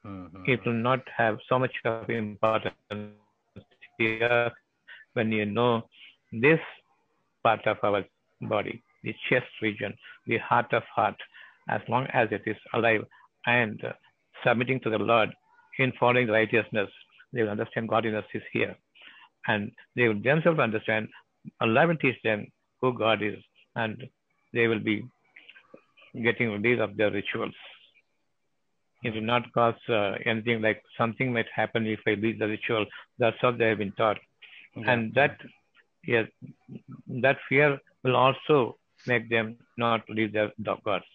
[0.04, 0.46] Mhm.
[0.46, 2.82] It will not have so much of importance
[3.98, 4.34] here
[5.14, 5.84] when you know
[6.32, 6.60] this
[7.44, 8.04] part of our
[8.42, 9.94] body, the chest region,
[10.28, 11.16] the heart of heart,
[11.70, 13.02] as long as it is alive
[13.46, 13.82] and
[14.44, 15.30] submitting to the Lord
[15.80, 16.90] in following righteousness,
[17.34, 18.76] they will understand godliness is here.
[19.48, 21.08] And they will themselves understand,
[21.62, 22.48] Allah will teach them
[22.82, 23.38] who God is,
[23.76, 24.04] and
[24.54, 25.04] they will be
[26.24, 27.54] getting rid of their rituals.
[29.04, 32.86] It will not cause uh, anything like something might happen if I leave the ritual.
[33.20, 34.18] That's how they have been taught.
[34.76, 34.92] Yeah.
[34.92, 35.38] And that,
[36.08, 36.28] yes,
[37.08, 41.06] that fear will also make them not leave their the gods.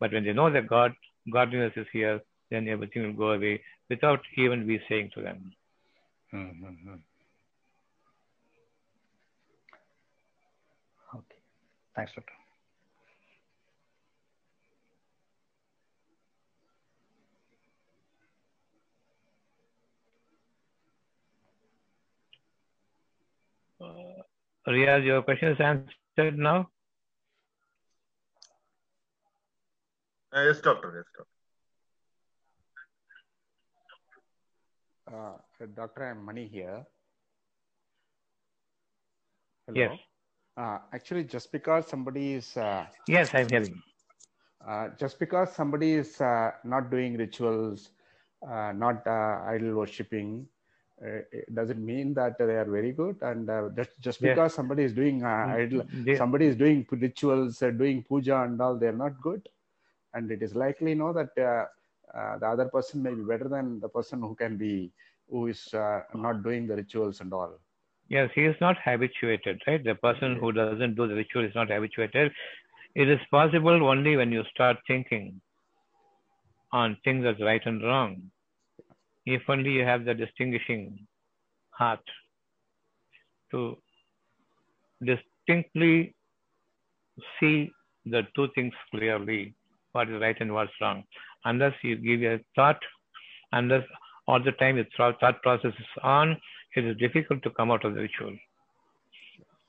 [0.00, 0.92] But when they know that God,
[1.32, 5.52] godliness is here, then everything will go away without even we saying to them.
[6.32, 7.00] Mhm.
[11.14, 11.40] Okay.
[11.94, 12.41] Thanks, doctor.
[24.66, 26.68] Riaz, your question is answered now?
[30.34, 30.92] Uh, yes, doctor.
[30.96, 31.28] Yes, doctor.
[35.12, 36.84] Uh, Doctor, I'm Mani here.
[39.74, 39.98] Yes.
[40.56, 43.80] Uh, actually, just because somebody is uh, Yes, I'm hearing.
[44.66, 47.90] uh, just because somebody is uh, not doing rituals,
[48.48, 50.46] uh, not uh, idol worshipping,
[51.04, 53.16] uh, it doesn't mean that they are very good.
[53.22, 54.34] And uh, just, just Yeah.
[54.34, 58.60] because somebody is doing uh, idol, They- somebody is doing rituals, uh, doing puja and
[58.60, 59.48] all, they're not good.
[60.14, 61.66] And it is likely, you know that uh,
[62.16, 64.92] uh, the other person may be better than the person who can be,
[65.30, 67.58] who is uh, not doing the rituals and all.
[68.08, 69.82] Yes, he is not habituated, right?
[69.82, 72.24] The person who doesn't do the ritual is not habituated.
[72.94, 75.40] It is possible only when you start thinking
[76.72, 78.30] on things as right and wrong.
[79.24, 81.06] If only you have the distinguishing
[81.70, 82.00] heart
[83.50, 83.76] to
[85.04, 86.14] distinctly
[87.38, 87.70] see
[88.06, 89.54] the two things clearly,
[89.92, 91.04] what is right and what's wrong.
[91.44, 92.80] Unless you give a thought,
[93.52, 93.84] unless
[94.26, 96.36] all the time your thought process is on,
[96.74, 98.36] it is difficult to come out of the ritual.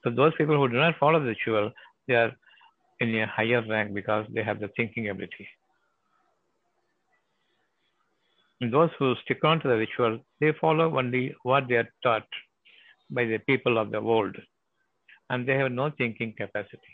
[0.04, 1.72] So those people who do not follow the ritual,
[2.08, 2.32] they are
[3.00, 5.48] in a higher rank because they have the thinking ability.
[8.53, 12.28] And those who stick on to the ritual, they follow only what they are taught
[13.10, 14.36] by the people of the world.
[15.30, 16.94] And they have no thinking capacity.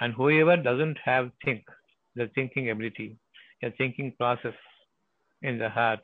[0.00, 1.64] And whoever doesn't have think,
[2.14, 3.16] the thinking ability,
[3.62, 4.54] a thinking process
[5.42, 6.00] in the heart,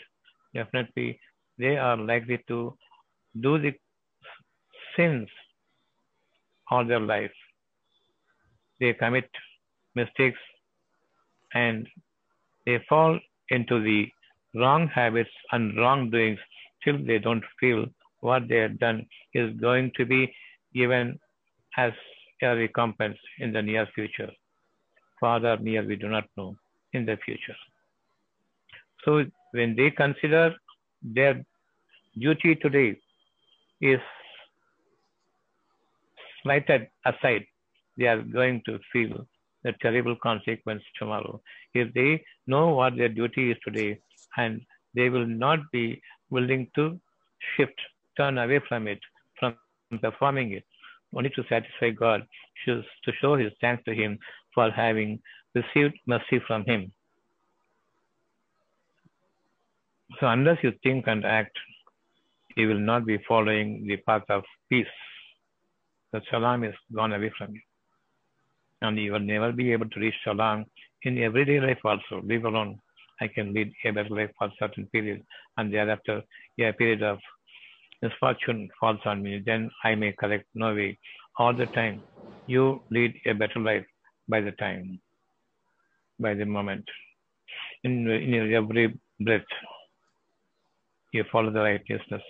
[0.54, 1.20] definitely
[1.58, 2.76] they are likely to
[3.40, 3.72] do the
[4.96, 5.28] sins
[6.70, 7.32] all their life.
[8.80, 9.28] They commit
[9.94, 10.38] mistakes
[11.54, 11.86] and
[12.66, 13.18] they fall
[13.52, 14.00] into the
[14.54, 16.38] wrong habits and wrongdoings
[16.84, 17.86] till they don't feel
[18.20, 20.20] what they have done is going to be
[20.74, 21.18] given
[21.76, 21.92] as
[22.42, 24.30] a recompense in the near future.
[25.20, 26.56] Far or near, we do not know
[26.92, 27.56] in the future.
[29.04, 30.54] So when they consider
[31.02, 31.44] their
[32.18, 32.96] duty today
[33.80, 34.00] is
[36.42, 37.44] slighted aside,
[37.96, 39.26] they are going to feel
[39.64, 41.40] the terrible consequence tomorrow.
[41.75, 44.01] If they know what their duty is today
[44.37, 44.61] and
[44.94, 47.01] they will not be willing to
[47.57, 47.79] shift,
[48.16, 49.01] turn away from it,
[49.38, 49.57] from
[50.01, 50.64] performing it,
[51.14, 52.27] only to satisfy God,
[52.64, 54.18] to to show his thanks to him
[54.55, 55.20] for having
[55.55, 56.92] received mercy from him.
[60.20, 61.57] So unless you think and act,
[62.57, 64.87] you will not be following the path of peace.
[66.12, 67.61] The salam is gone away from you.
[68.82, 70.66] And you will never be able to reach salam
[71.02, 72.20] in everyday life also.
[72.24, 72.78] Leave alone.
[73.20, 75.22] I can lead a better life for a certain period.
[75.56, 76.22] And thereafter,
[76.60, 77.18] a period of
[78.02, 79.40] misfortune falls on me.
[79.44, 80.46] Then I may correct.
[80.54, 80.98] No way.
[81.38, 82.02] All the time,
[82.46, 83.86] you lead a better life
[84.28, 85.00] by the time,
[86.18, 86.84] by the moment.
[87.84, 89.52] In, in every breath,
[91.12, 92.22] you follow the righteousness.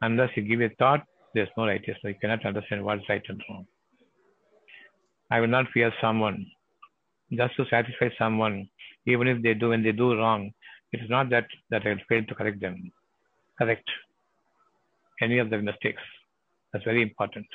[0.00, 1.98] Unless you give a thought, there's no righteousness.
[2.04, 3.66] You cannot understand what's right and wrong.
[5.30, 6.46] I will not fear someone
[7.32, 8.68] just to satisfy someone,
[9.06, 10.52] even if they do when they do wrong.
[10.92, 12.92] It is not that that I will fail to correct them.
[13.58, 13.88] Correct
[15.20, 16.02] any of their mistakes.
[16.72, 17.46] That's very important.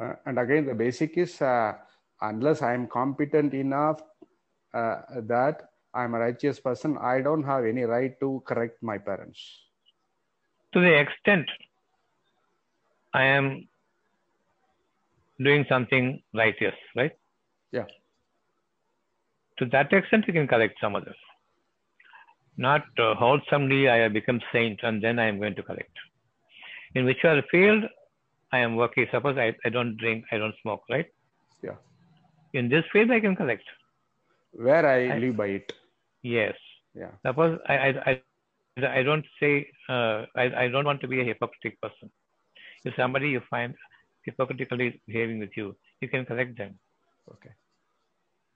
[0.00, 1.72] Uh, and again, the basic is uh,
[2.20, 4.00] unless I am competent enough
[4.74, 9.40] uh, that I'm a righteous person, I don't have any right to correct my parents.
[10.74, 11.48] To the extent
[13.14, 13.67] I am
[15.40, 17.12] doing something righteous, right?
[17.72, 17.84] Yeah.
[19.58, 21.16] To that extent, you can correct some others.
[22.56, 25.92] Not uh, wholesomely, I have become saint and then I am going to correct.
[26.94, 27.84] In whichever field
[28.52, 31.06] I am working, suppose I, I don't drink, I don't smoke, right?
[31.62, 31.76] Yeah.
[32.54, 33.64] In this field, I can correct.
[34.52, 35.72] Where I, I- live by it.
[36.22, 36.54] Yes.
[36.94, 37.10] Yeah.
[37.24, 38.22] Suppose I, I,
[38.80, 42.10] I, I don't say, uh, I, I don't want to be a hypocritical person.
[42.84, 43.74] If somebody you find
[44.24, 46.78] hypocritically behaving with you, you can correct them.
[47.30, 47.50] Okay.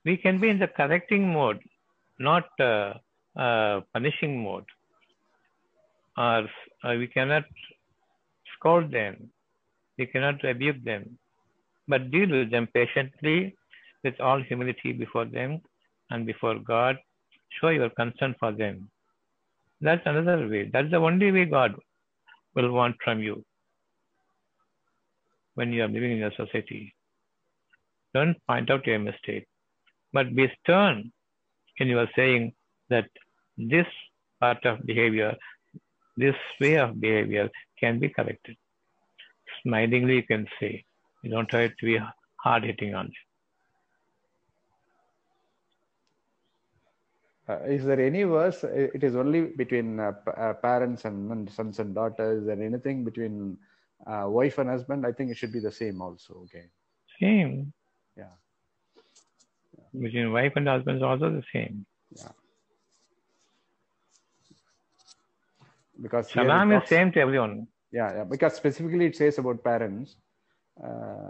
[0.05, 1.59] We can be in the correcting mode,
[2.19, 2.93] not uh,
[3.37, 4.65] uh, punishing mode.
[6.17, 6.47] Or
[6.83, 7.45] uh, we cannot
[8.55, 9.29] scold them,
[9.97, 11.17] we cannot rebuke them,
[11.87, 13.55] but deal with them patiently
[14.03, 15.61] with all humility before them
[16.09, 16.97] and before God.
[17.59, 18.89] Show your concern for them.
[19.81, 20.69] That's another way.
[20.71, 21.75] That's the only way God
[22.55, 23.43] will want from you
[25.55, 26.93] when you are living in a society.
[28.13, 29.47] Don't point out your mistake,
[30.11, 31.11] but be stern
[31.77, 32.53] in your saying
[32.89, 33.07] that
[33.57, 33.87] this
[34.39, 35.35] part of behavior,
[36.17, 37.49] this way of behavior
[37.79, 38.55] can be corrected.
[39.63, 40.83] Smilingly, you can say,
[41.23, 41.99] you don't have to be
[42.37, 43.13] hard hitting on it.
[47.49, 48.63] Uh, is there any verse?
[48.63, 53.57] It is only between uh, uh, parents and and sons and daughters, and anything between
[54.05, 55.05] uh, wife and husband.
[55.05, 56.45] I think it should be the same also.
[56.45, 56.65] Okay.
[57.21, 57.73] Same.
[58.17, 58.35] Yeah.
[59.99, 61.85] Between wife and husband is also the same.
[62.15, 62.29] Yeah.
[66.01, 67.67] Because Salam is talks- same to everyone.
[67.91, 68.23] Yeah, yeah.
[68.23, 70.15] Because specifically it says about parents.
[70.83, 71.29] Uh,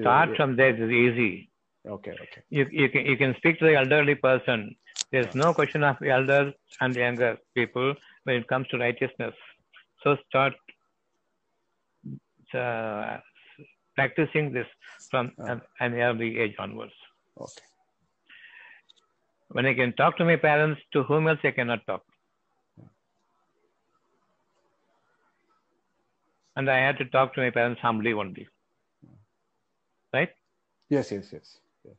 [0.00, 0.36] Start yeah.
[0.36, 0.68] from there.
[0.70, 1.50] It is easy.
[1.86, 2.12] Okay.
[2.12, 2.42] Okay.
[2.48, 4.76] You, you, can, you can speak to the elderly person.
[5.10, 9.34] There's no question of elders and younger people when it comes to righteousness.
[10.02, 10.54] So start
[12.54, 13.18] uh,
[13.94, 14.66] practicing this
[15.10, 16.92] from an, an early age onwards.
[17.40, 17.62] Okay.
[19.48, 22.02] When I can talk to my parents, to whom else I cannot talk?
[26.56, 28.48] And I had to talk to my parents humbly only.
[30.12, 30.30] Right?
[30.88, 31.10] Yes.
[31.10, 31.30] Yes.
[31.32, 31.58] Yes.
[31.84, 31.96] Yes.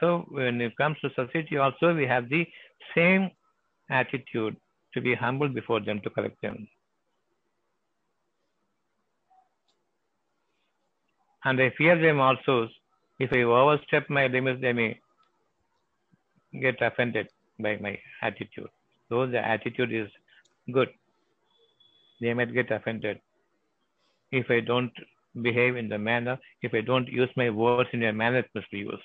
[0.00, 2.46] So when it comes to society also, we have the
[2.94, 3.30] same
[3.90, 4.56] attitude
[4.94, 6.66] to be humble before them to correct them.
[11.44, 12.68] And I fear them also.
[13.18, 14.98] If I overstep my limits, they may
[16.60, 17.28] get offended
[17.60, 18.68] by my attitude.
[19.08, 20.08] Though the attitude is
[20.72, 20.88] good,
[22.20, 23.20] they might get offended.
[24.32, 24.92] If I don't
[25.42, 28.70] behave in the manner, if I don't use my words in a manner it must
[28.70, 29.02] be used.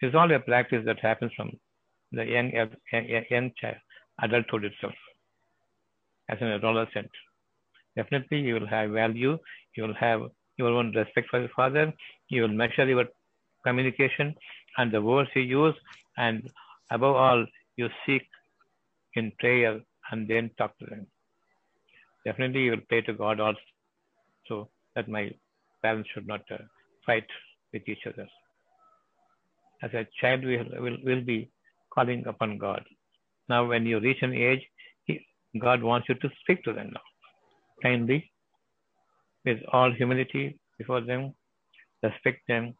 [0.00, 1.52] It's all a practice that happens from
[2.10, 3.76] the young, young, young child,
[4.20, 4.94] adulthood itself,
[6.28, 7.10] as an adolescent.
[7.96, 9.38] Definitely, you will have value,
[9.76, 10.22] you will have
[10.56, 11.92] your own respect for your father,
[12.28, 13.06] you will measure your
[13.64, 14.34] communication
[14.78, 15.74] and the words you use,
[16.16, 16.50] and
[16.90, 17.46] above all,
[17.76, 18.22] you seek
[19.14, 19.80] in prayer
[20.10, 21.06] and then talk to them.
[22.24, 23.58] Definitely, you will pray to God also
[24.46, 25.30] so that my
[25.82, 26.58] parents should not uh,
[27.04, 27.26] fight
[27.72, 28.26] with each other.
[29.82, 31.50] As a child, we will, will, will be
[31.92, 32.84] calling upon God.
[33.48, 34.62] Now, when you reach an age,
[35.60, 37.00] God wants you to speak to them now,
[37.82, 38.31] kindly,
[39.44, 41.34] with all humility before them,
[42.02, 42.74] respect them,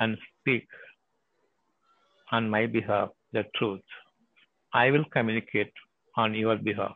[0.00, 0.66] and speak
[2.32, 3.82] on my behalf the truth.
[4.72, 5.72] I will communicate
[6.16, 6.94] on your behalf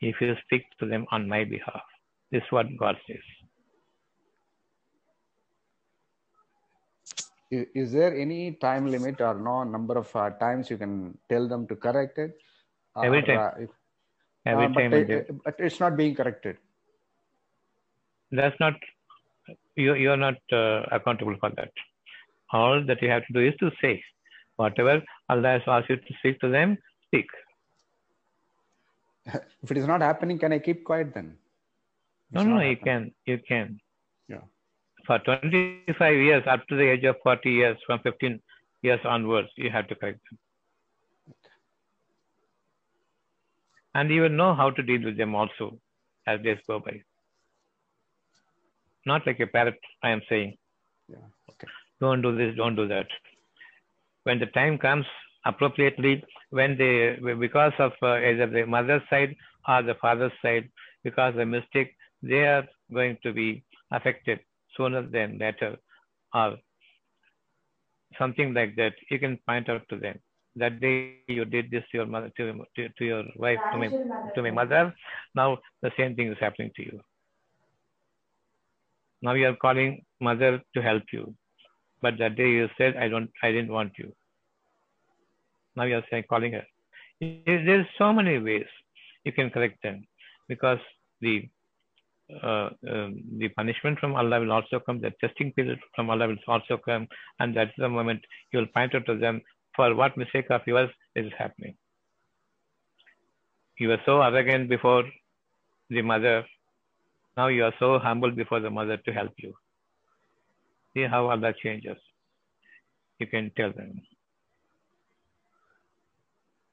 [0.00, 1.82] if you speak to them on my behalf.
[2.30, 3.24] This is what God says.
[7.50, 11.48] Is, is there any time limit or no number of uh, times you can tell
[11.48, 12.36] them to correct it?
[13.02, 13.38] Every Or, time.
[13.38, 13.70] uh, if-
[14.46, 16.56] Every uh, time, but, uh, but it's not being corrected.
[18.32, 18.74] That's not
[19.76, 21.70] you you are not uh, accountable for that.
[22.52, 24.02] All that you have to do is to say
[24.56, 25.02] whatever
[25.34, 26.76] allah has asked you to speak to them
[27.06, 27.26] speak.
[29.62, 31.36] If it is not happening, can I keep quiet then?
[32.32, 33.78] no It's no not you can you can.
[34.28, 34.44] Yeah.
[35.06, 38.40] for 25 years up to the age of 40 years from 15
[38.82, 40.38] years onwards you have to correct them.
[43.94, 45.78] And you will know how to deal with them also
[46.26, 46.94] as days go by
[49.06, 50.56] not like a parrot i am saying
[51.08, 51.26] Yeah.
[51.50, 51.68] Okay.
[52.00, 53.06] don't do this, don't do that.
[54.24, 55.06] When the time comes
[55.44, 59.34] appropriately, when they, because of uh, either the mother's side
[59.68, 60.68] or the father's side,
[61.02, 64.40] because of the mistake, they are going to be affected
[64.76, 65.76] sooner than later,
[66.34, 66.56] or
[68.18, 68.94] something like that.
[69.10, 70.18] You can point out to them
[70.56, 73.68] that day you did this to your mother, to, to, to your wife, to my,
[74.20, 74.94] to my mother.
[75.34, 77.00] Now the same thing is happening to you.
[79.22, 81.34] Now you are calling mother to help you.
[82.00, 84.12] But that day you said i don't i didn't want you.
[85.76, 86.66] Now you're saying calling her.
[87.20, 88.66] There's so many ways
[89.24, 90.04] you can correct them.
[90.48, 90.78] Because
[91.20, 91.48] the
[92.42, 96.38] uh, um, the punishment from allah will also come the testing period from allah will
[96.46, 97.06] also come
[97.40, 98.20] and that's the moment
[98.52, 99.40] you will point out to them
[99.76, 101.74] for what mistake of yours is happening.
[103.78, 105.04] You were so arrogant before
[105.90, 106.44] the mother
[107.36, 109.52] now you are so humble before the mother to help you
[110.94, 111.96] See how Allah changes.
[113.18, 114.02] You can tell them.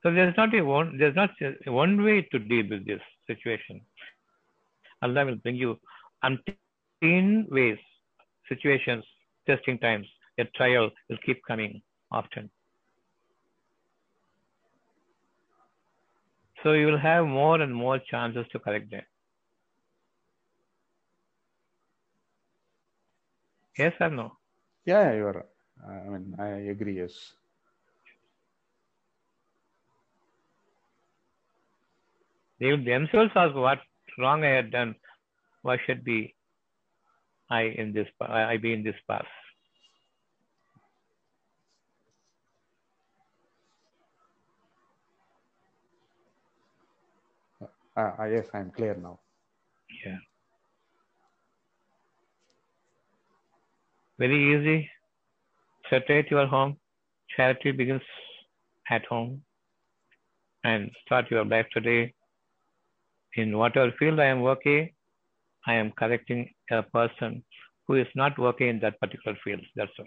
[0.03, 1.29] So there's not a one there's not
[1.65, 3.81] one way to deal with this situation.
[5.01, 5.77] Allah will bring you
[6.23, 7.77] umpteen ways,
[8.47, 9.03] situations,
[9.47, 10.07] testing times.
[10.37, 11.81] A trial will keep coming
[12.11, 12.49] often.
[16.63, 19.03] So you will have more and more chances to correct them.
[23.79, 24.37] Yes or no?
[24.85, 25.45] Yeah, you are.
[25.87, 26.97] I mean, I agree.
[26.99, 27.33] Yes.
[32.59, 33.79] They themselves ask what
[34.19, 34.95] wrong I had done.
[35.63, 36.35] Why should be
[37.49, 38.07] I in this?
[38.21, 39.27] I be in this path.
[47.97, 49.19] Uh, uh yes, I'm clear now.
[50.05, 50.19] Yeah.
[54.19, 54.89] Very easy.
[55.89, 56.77] Separate your home.
[57.35, 58.01] Charity begins
[58.89, 59.41] at home.
[60.63, 62.13] And start your life today.
[63.35, 64.89] In whatever field I am working,
[65.65, 67.43] I am correcting a person
[67.87, 69.61] who is not working in that particular field.
[69.75, 70.05] That's all.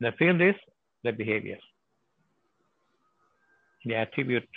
[0.00, 0.54] The field is
[1.04, 1.58] the behavior,
[3.84, 4.48] the attribute,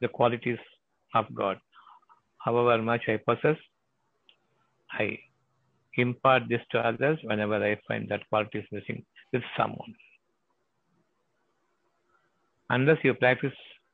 [0.00, 0.58] the qualities
[1.14, 1.58] of God.
[2.38, 3.56] However much I possess,
[4.92, 5.18] I
[5.96, 9.94] impart this to others whenever I find that quality is missing with someone.
[12.70, 13.52] Unless you practice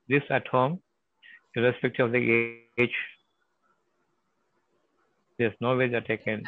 [0.09, 0.80] this at home,
[1.55, 2.90] irrespective of the age,
[5.38, 6.42] there's no way that I can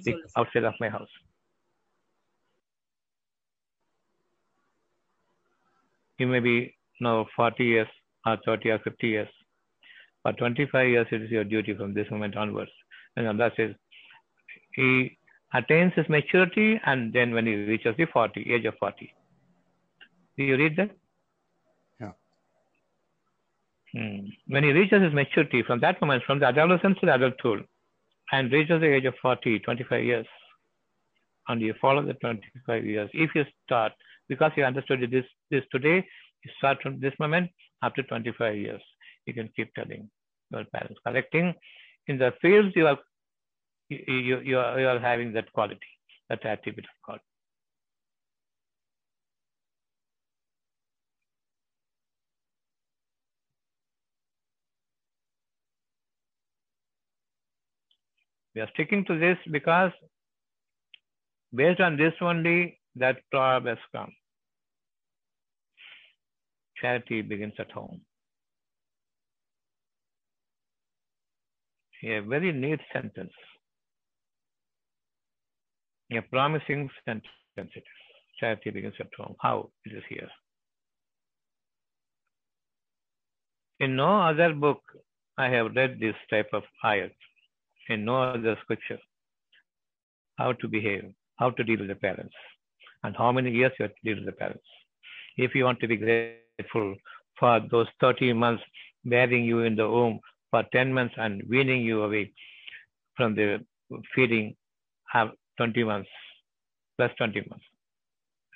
[0.00, 1.08] speak outside of my house.
[6.18, 7.88] You may be now 40 years
[8.26, 9.28] or 30 or 50 years.
[10.24, 12.70] but 25 years, it is your duty from this moment onwards.
[13.16, 13.74] And Allah says,
[14.76, 15.18] he
[15.54, 19.12] attains his maturity and then when he reaches the 40, age of 40.
[20.36, 20.90] Do you read that?
[22.00, 22.12] Yeah.
[23.94, 24.26] Hmm.
[24.48, 27.64] When he reaches his maturity, from that moment, from the adolescence to the adulthood,
[28.32, 30.26] and reaches the age of 40, 25 years,
[31.48, 33.92] and you follow the 25 years, if you start,
[34.28, 36.04] because you understood this, this today,
[36.44, 37.50] you start from this moment
[37.82, 38.82] up to 25 years,
[39.26, 40.10] you can keep telling
[40.50, 41.54] your parents, correcting
[42.08, 42.98] in the fields you are,
[43.88, 45.80] you, you, are, you are having that quality,
[46.28, 47.20] that attribute of God.
[58.54, 59.92] We are sticking to this because
[61.54, 64.12] based on this only that proverb has come.
[66.80, 68.00] Charity begins at home.
[72.04, 73.32] A very neat sentence.
[76.12, 77.26] A promising sentence.
[78.38, 79.34] Charity begins at home.
[79.40, 79.70] How?
[79.86, 80.28] Is here.
[83.80, 84.80] In no other book
[85.36, 87.12] I have read this type of ayat.
[87.88, 88.98] In no other scripture.
[90.36, 92.34] How to behave, how to deal with the parents,
[93.02, 94.64] and how many years you have to deal with the parents.
[95.36, 96.94] If you want to be grateful
[97.38, 98.62] for those 30 months
[99.04, 102.32] bearing you in the womb, for 10 months and weaning you away
[103.16, 103.64] from the
[104.14, 104.56] feeding,
[105.10, 106.10] have 20 months,
[106.96, 107.64] plus 20 months,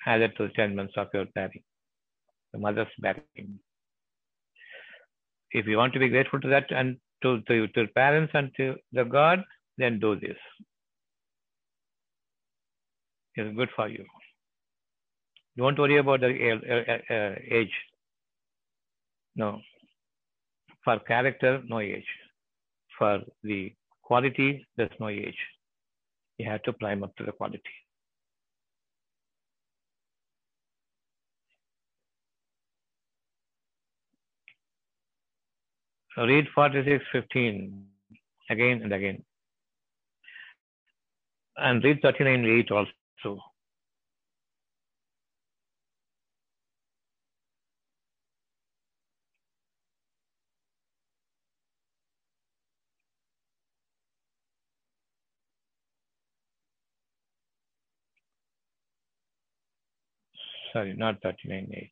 [0.05, 1.63] added to the 10 months of your bearing,
[2.53, 3.59] the mother's bearing.
[5.51, 8.75] If you want to be grateful to that and to, to, to parents and to
[8.93, 9.43] the God,
[9.77, 10.37] then do this.
[13.35, 14.05] It's good for you.
[15.57, 17.73] Don't worry about the uh, uh, age.
[19.35, 19.59] No.
[20.83, 22.05] For character, no age.
[22.97, 25.37] For the quality, there's no age.
[26.41, 27.61] You have to climb up to the quality.
[36.15, 37.83] So read 46:15
[38.49, 39.23] again and again.
[41.57, 43.50] And read 39:8 also.
[60.73, 61.91] Sorry, not 39:8.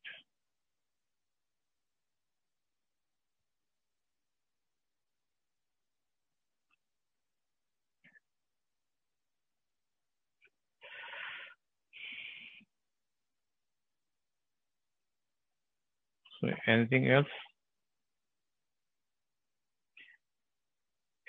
[16.41, 17.27] So anything else?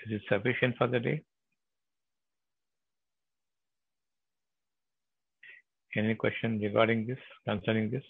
[0.05, 1.23] Is it sufficient for the day?
[5.95, 8.03] Any question regarding this, concerning this?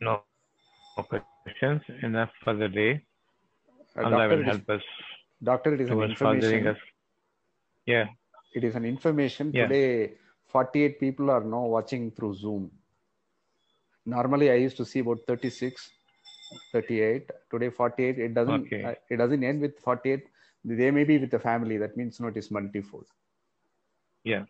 [0.00, 0.22] No
[1.44, 1.82] questions.
[2.02, 3.02] Enough for the day.
[3.96, 4.82] Uh, Allah doctor, will is, help us
[5.42, 6.66] doctor, it is an information.
[6.68, 6.76] us.
[7.86, 8.06] Yeah.
[8.54, 9.50] It is an information.
[9.52, 9.66] Yeah.
[9.66, 10.12] Today,
[10.48, 12.70] 48 people are now watching through Zoom.
[14.06, 15.90] Normally, I used to see about 36,
[16.72, 17.30] 38.
[17.50, 18.18] Today, 48.
[18.18, 18.62] It doesn't.
[18.62, 18.82] Okay.
[18.82, 20.24] uh, it doesn't end with 48.
[20.64, 21.78] They may be with the family.
[21.78, 23.06] That means no, it is multifold.
[24.24, 24.44] Yeah.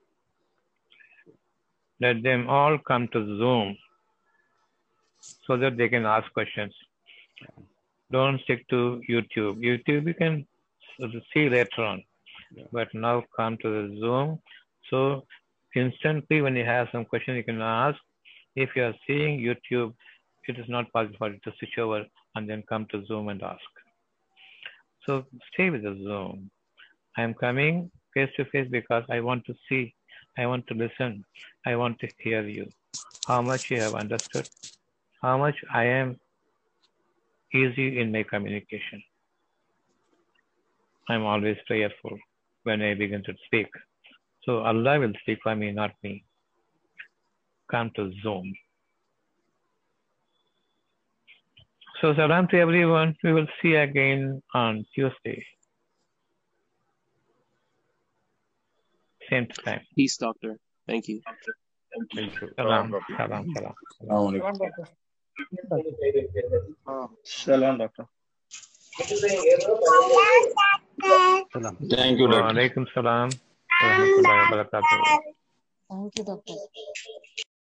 [2.01, 3.77] Let them all come to Zoom
[5.47, 6.75] so that they can ask questions.
[8.11, 9.59] Don't stick to YouTube.
[9.59, 10.47] YouTube you can
[11.33, 12.03] see later on.
[12.73, 14.41] but now come to the Zoom.
[14.89, 15.25] So
[15.77, 17.99] instantly when you have some question you can ask.
[18.57, 19.95] If you are seeing YouTube,
[20.49, 23.43] it is not possible for you to switch over and then come to Zoom and
[23.43, 23.61] ask.
[25.07, 26.51] So stay with the Zoom.
[27.17, 29.95] I am coming face to face because I want to see,
[30.39, 31.25] I want to listen,
[31.67, 32.67] I want to hear you.
[33.27, 34.49] How much you have understood,
[35.23, 36.19] how much I am
[37.55, 39.03] easy in my communication.
[41.09, 42.17] I'm always prayerful
[42.63, 43.67] when I begin to speak.
[44.45, 46.25] So Allah will speak for me, not me.
[47.71, 48.53] Come to Zoom.
[52.01, 53.15] So salam to everyone.
[53.23, 55.45] We will see again on Tuesday.
[59.29, 59.83] Same time.
[59.95, 60.57] Peace, doctor.
[60.89, 61.21] Thank you.
[62.15, 62.51] Thank you.
[62.57, 63.75] Salam, salam, salam.
[67.25, 68.07] Salam, doctor.
[71.53, 71.77] Salam.
[71.91, 72.49] Thank you, doctor.
[72.51, 73.31] alaikum salam.
[73.31, 75.01] wa rahmatullahi wa barakatuh.
[75.91, 76.55] Thank you, doctor.